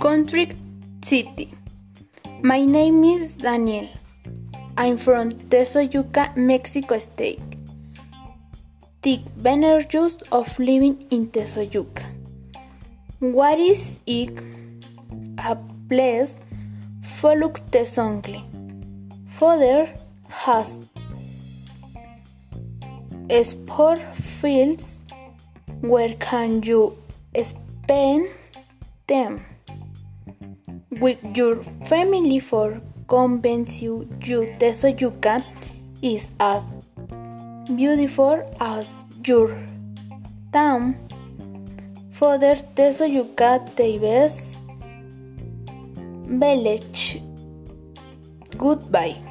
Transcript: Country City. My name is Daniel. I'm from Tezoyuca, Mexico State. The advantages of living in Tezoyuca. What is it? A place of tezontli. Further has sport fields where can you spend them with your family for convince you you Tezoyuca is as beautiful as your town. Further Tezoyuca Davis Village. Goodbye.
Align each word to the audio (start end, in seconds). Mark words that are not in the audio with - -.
Country 0.00 0.52
City. 1.02 1.52
My 2.40 2.64
name 2.64 3.02
is 3.02 3.34
Daniel. 3.34 3.88
I'm 4.76 4.96
from 4.96 5.32
Tezoyuca, 5.32 6.36
Mexico 6.36 7.00
State. 7.00 7.40
The 9.02 9.14
advantages 9.14 10.18
of 10.30 10.56
living 10.60 11.04
in 11.10 11.26
Tezoyuca. 11.32 12.04
What 13.18 13.58
is 13.58 13.98
it? 14.06 14.38
A 15.38 15.56
place 15.88 16.38
of 17.20 17.60
tezontli. 17.72 18.44
Further 19.40 19.92
has 20.28 20.78
sport 23.42 24.00
fields 24.14 25.02
where 25.80 26.14
can 26.14 26.62
you 26.62 26.96
spend 27.42 28.28
them 29.08 29.44
with 31.00 31.18
your 31.36 31.62
family 31.84 32.40
for 32.40 32.80
convince 33.08 33.80
you 33.82 34.08
you 34.24 34.40
Tezoyuca 34.60 35.44
is 36.02 36.32
as 36.38 36.62
beautiful 37.74 38.42
as 38.60 39.04
your 39.24 39.48
town. 40.52 40.96
Further 42.12 42.56
Tezoyuca 42.74 43.74
Davis 43.76 44.60
Village. 46.26 47.22
Goodbye. 48.56 49.27